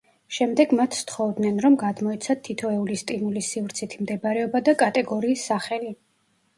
შემდეგ 0.35 0.71
მათ 0.79 0.95
სთხოვდნენ, 0.99 1.59
რომ 1.65 1.75
გადმოეცათ 1.83 2.43
თითოეული 2.49 2.99
სტიმულის 3.05 3.53
სივრცითი 3.55 4.03
მდებარეობა 4.05 4.67
და 4.71 4.79
კატეგორიის 4.85 5.49
სახელი. 5.55 5.99